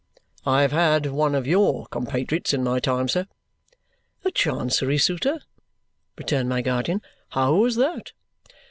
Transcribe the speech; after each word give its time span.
"I 0.47 0.63
have 0.63 0.71
had 0.71 1.05
one 1.11 1.35
of 1.35 1.45
YOUR 1.45 1.85
compatriots 1.91 2.55
in 2.55 2.63
my 2.63 2.79
time, 2.79 3.07
sir." 3.07 3.27
"A 4.25 4.31
Chancery 4.31 4.97
suitor?" 4.97 5.41
returned 6.17 6.49
my 6.49 6.63
guardian. 6.63 7.03
"How 7.29 7.53
was 7.53 7.75
that?" 7.75 8.11